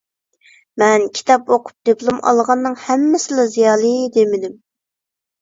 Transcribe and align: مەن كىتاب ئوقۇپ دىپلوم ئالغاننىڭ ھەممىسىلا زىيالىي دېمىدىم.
مەن 0.83 1.03
كىتاب 1.17 1.51
ئوقۇپ 1.55 1.83
دىپلوم 1.89 2.17
ئالغاننىڭ 2.31 2.79
ھەممىسىلا 2.87 3.47
زىيالىي 3.53 4.03
دېمىدىم. 4.19 4.59